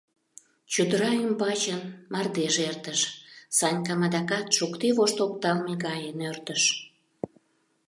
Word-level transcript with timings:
Чодыра 0.71 1.11
ӱмбачын 1.25 1.81
мардеж 2.11 2.55
эртыш, 2.69 3.01
Санькам 3.57 4.01
адакат 4.07 4.47
шокте 4.57 4.87
вошт 4.97 5.17
опталме 5.25 5.73
гае 5.85 6.11
нӧртыш. 6.19 6.63